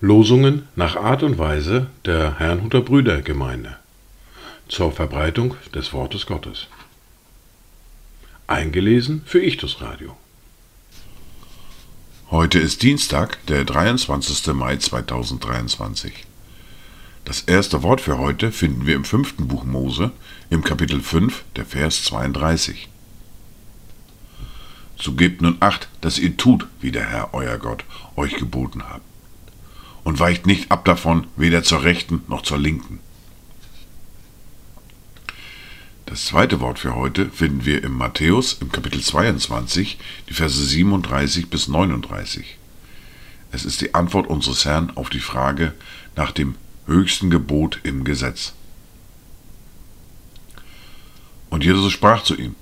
[0.00, 3.76] Losungen nach Art und Weise der Herrnhuter Brüdergemeinde
[4.68, 6.68] zur Verbreitung des Wortes Gottes.
[8.46, 10.16] Eingelesen für Ichtus Radio.
[12.30, 14.54] Heute ist Dienstag, der 23.
[14.54, 16.24] Mai 2023.
[17.26, 20.12] Das erste Wort für heute finden wir im fünften Buch Mose,
[20.48, 22.88] im Kapitel 5, der Vers 32.
[24.98, 27.84] So gebt nun acht, dass ihr tut, wie der Herr euer Gott
[28.16, 29.02] euch geboten hat.
[30.04, 33.00] Und weicht nicht ab davon, weder zur rechten noch zur linken.
[36.06, 41.50] Das zweite Wort für heute finden wir im Matthäus im Kapitel 22, die Verse 37
[41.50, 42.56] bis 39.
[43.50, 45.74] Es ist die Antwort unseres Herrn auf die Frage
[46.14, 46.54] nach dem
[46.86, 48.52] höchsten Gebot im Gesetz.
[51.50, 52.54] Und Jesus sprach zu ihm,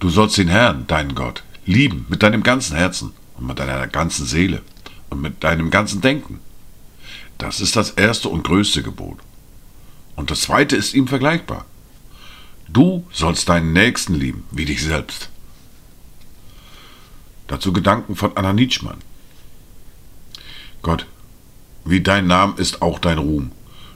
[0.00, 4.26] Du sollst den Herrn, deinen Gott, lieben mit deinem ganzen Herzen und mit deiner ganzen
[4.26, 4.62] Seele
[5.10, 6.40] und mit deinem ganzen Denken.
[7.36, 9.18] Das ist das erste und größte Gebot.
[10.14, 11.64] Und das zweite ist ihm vergleichbar.
[12.68, 15.30] Du sollst deinen Nächsten lieben, wie dich selbst.
[17.46, 18.98] Dazu Gedanken von Anna Nietzschmann.
[20.82, 21.06] Gott,
[21.84, 23.52] wie dein Name ist auch dein Ruhm.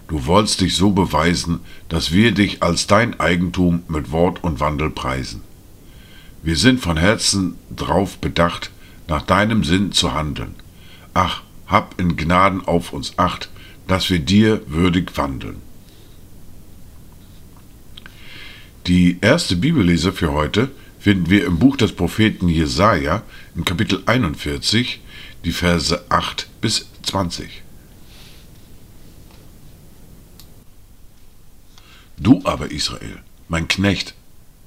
[0.09, 4.91] Du wollst dich so beweisen, dass wir dich als dein Eigentum mit Wort und Wandel
[4.91, 5.43] preisen.
[6.43, 8.71] Wir sind von Herzen drauf bedacht,
[9.09, 10.55] nach deinem Sinn zu handeln.
[11.15, 13.49] Ach, hab in Gnaden auf uns acht,
[13.87, 15.57] dass wir dir würdig wandeln.
[18.87, 23.23] Die erste Bibellese für heute finden wir im Buch des Propheten Jesaja
[23.55, 25.01] in Kapitel 41,
[25.45, 27.63] die Verse 8 bis 20.
[32.19, 33.19] Du aber, Israel,
[33.49, 34.15] mein Knecht,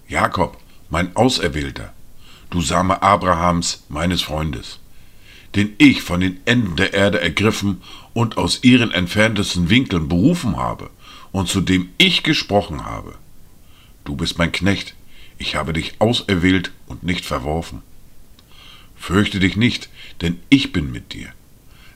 [0.07, 0.57] Jakob,
[0.95, 1.91] mein Auserwählter,
[2.49, 4.79] du Same Abrahams, meines Freundes,
[5.53, 7.81] den ich von den Enden der Erde ergriffen
[8.13, 10.89] und aus ihren entferntesten Winkeln berufen habe
[11.33, 13.15] und zu dem ich gesprochen habe.
[14.05, 14.95] Du bist mein Knecht,
[15.37, 17.81] ich habe dich auserwählt und nicht verworfen.
[18.95, 19.89] Fürchte dich nicht,
[20.21, 21.27] denn ich bin mit dir.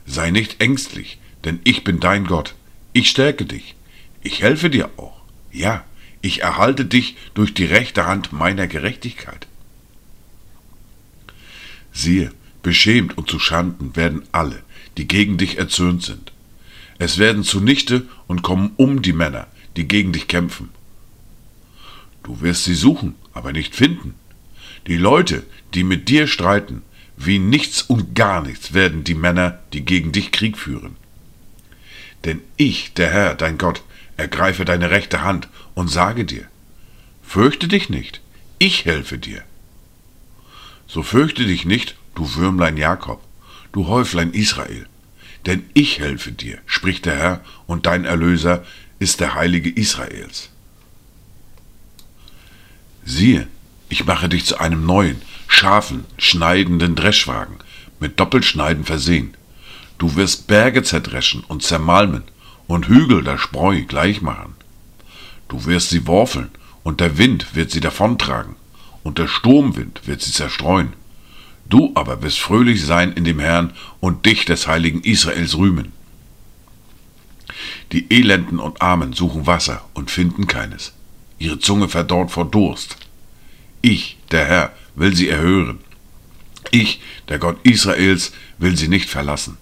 [0.04, 2.54] Sei nicht ängstlich, denn ich bin dein Gott.
[2.92, 3.76] Ich stärke dich.
[4.22, 5.22] Ich helfe dir auch.
[5.50, 5.84] Ja,
[6.22, 9.46] ich erhalte dich durch die rechte Hand meiner Gerechtigkeit.
[11.92, 12.32] Siehe,
[12.62, 14.62] beschämt und zu Schanden werden alle,
[14.96, 16.32] die gegen dich erzürnt sind.
[16.98, 20.68] Es werden zunichte und kommen um die Männer, die gegen dich kämpfen.
[22.22, 24.14] Du wirst sie suchen, aber nicht finden.
[24.86, 25.44] Die Leute,
[25.74, 26.82] die mit dir streiten,
[27.16, 30.96] wie nichts und gar nichts werden die Männer, die gegen dich Krieg führen.
[32.24, 33.82] Denn ich, der Herr, dein Gott,
[34.20, 36.46] ergreife deine rechte Hand und sage dir,
[37.22, 38.20] fürchte dich nicht,
[38.58, 39.42] ich helfe dir.
[40.86, 43.22] So fürchte dich nicht, du Würmlein Jakob,
[43.72, 44.86] du Häuflein Israel,
[45.46, 48.64] denn ich helfe dir, spricht der Herr, und dein Erlöser
[48.98, 50.50] ist der Heilige Israels.
[53.04, 53.48] Siehe,
[53.88, 57.56] ich mache dich zu einem neuen, scharfen, schneidenden Dreschwagen,
[57.98, 59.34] mit Doppelschneiden versehen.
[59.98, 62.24] Du wirst Berge zerdreschen und zermalmen
[62.70, 64.54] und Hügel der Spreu gleich machen.
[65.48, 66.50] Du wirst sie worfeln,
[66.84, 68.54] und der Wind wird sie davontragen,
[69.02, 70.92] und der Sturmwind wird sie zerstreuen.
[71.68, 75.92] Du aber wirst fröhlich sein in dem Herrn und dich des heiligen Israels rühmen.
[77.92, 80.92] Die Elenden und Armen suchen Wasser und finden keines.
[81.38, 82.96] Ihre Zunge verdorrt vor Durst.
[83.82, 85.80] Ich, der Herr, will sie erhören.
[86.70, 89.58] Ich, der Gott Israels, will sie nicht verlassen.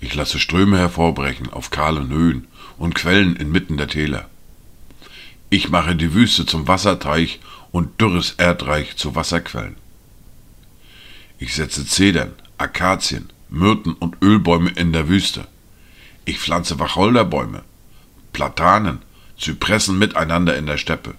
[0.00, 2.46] Ich lasse Ströme hervorbrechen auf kahlen Höhen
[2.78, 4.28] und Quellen inmitten der Täler.
[5.50, 7.40] Ich mache die Wüste zum Wasserteich
[7.70, 9.76] und dürres Erdreich zu Wasserquellen.
[11.38, 15.46] Ich setze Zedern, Akazien, Myrten und Ölbäume in der Wüste.
[16.24, 17.62] Ich pflanze Wacholderbäume,
[18.32, 19.00] Platanen,
[19.38, 21.14] Zypressen miteinander in der Steppe,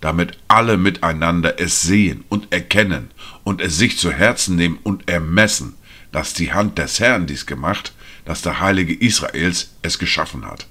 [0.00, 3.10] damit alle miteinander es sehen und erkennen
[3.44, 5.74] und es sich zu Herzen nehmen und ermessen,
[6.10, 7.92] dass die Hand des Herrn dies gemacht,
[8.24, 10.66] dass der Heilige Israels es geschaffen hat.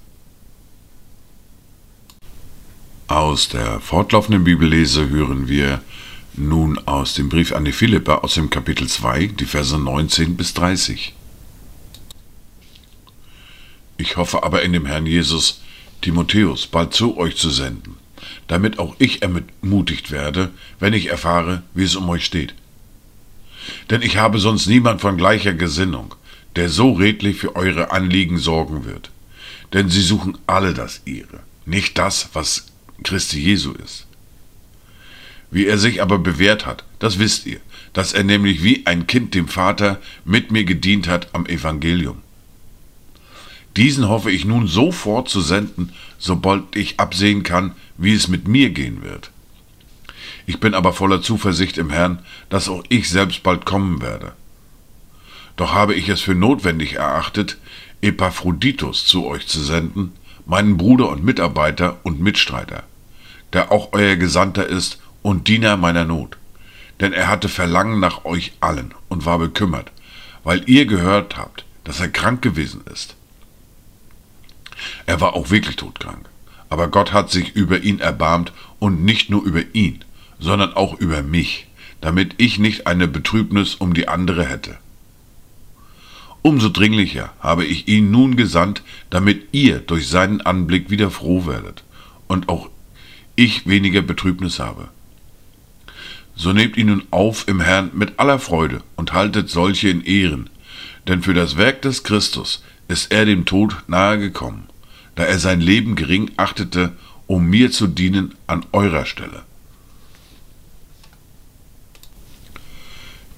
[3.06, 5.82] Aus der fortlaufenden Bibellese hören wir
[6.36, 10.54] nun aus dem Brief an die Philipper aus dem Kapitel 2, die Verse 19 bis
[10.54, 11.14] 30.
[13.96, 15.60] Ich hoffe aber in dem Herrn Jesus,
[16.00, 17.96] Timotheus bald zu euch zu senden,
[18.48, 22.54] damit auch ich ermutigt werde, wenn ich erfahre, wie es um euch steht.
[23.90, 26.14] Denn ich habe sonst niemand von gleicher Gesinnung,
[26.56, 29.10] der so redlich für eure Anliegen sorgen wird.
[29.72, 32.66] Denn sie suchen alle das ihre, nicht das, was
[33.02, 34.06] Christi Jesu ist.
[35.50, 37.60] Wie er sich aber bewährt hat, das wisst ihr,
[37.92, 42.18] dass er nämlich wie ein Kind dem Vater mit mir gedient hat am Evangelium.
[43.76, 48.70] Diesen hoffe ich nun sofort zu senden, sobald ich absehen kann, wie es mit mir
[48.70, 49.30] gehen wird.
[50.46, 52.20] Ich bin aber voller Zuversicht im Herrn,
[52.50, 54.32] dass auch ich selbst bald kommen werde.
[55.56, 57.58] Doch habe ich es für notwendig erachtet,
[58.00, 60.12] Epaphroditus zu euch zu senden,
[60.46, 62.82] meinen Bruder und Mitarbeiter und Mitstreiter,
[63.52, 66.36] der auch euer Gesandter ist und Diener meiner Not.
[67.00, 69.90] Denn er hatte Verlangen nach euch allen und war bekümmert,
[70.42, 73.16] weil ihr gehört habt, dass er krank gewesen ist.
[75.06, 76.28] Er war auch wirklich todkrank,
[76.68, 80.04] aber Gott hat sich über ihn erbarmt und nicht nur über ihn,
[80.38, 81.68] sondern auch über mich,
[82.00, 84.76] damit ich nicht eine Betrübnis um die andere hätte.
[86.46, 91.84] Umso dringlicher habe ich ihn nun gesandt, damit ihr durch seinen Anblick wieder froh werdet
[92.28, 92.68] und auch
[93.34, 94.88] ich weniger Betrübnis habe.
[96.36, 100.50] So nehmt ihn nun auf im Herrn mit aller Freude und haltet solche in Ehren,
[101.08, 104.66] denn für das Werk des Christus ist er dem Tod nahe gekommen,
[105.14, 106.92] da er sein Leben gering achtete,
[107.26, 109.44] um mir zu dienen an eurer Stelle.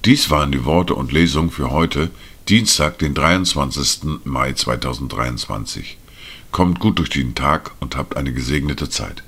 [0.05, 2.11] Dies waren die Worte und Lesungen für heute,
[2.48, 4.20] Dienstag, den 23.
[4.22, 5.98] Mai 2023.
[6.52, 9.25] Kommt gut durch den Tag und habt eine gesegnete Zeit.